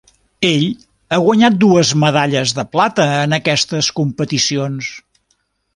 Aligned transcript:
Ell 0.47 0.63
ha 1.09 1.19
guanyat 1.25 1.59
dues 1.65 1.91
medalles 2.05 2.55
de 2.61 2.67
plata 2.77 3.07
en 3.19 3.39
aquestes 3.41 3.95
competicions. 4.01 4.93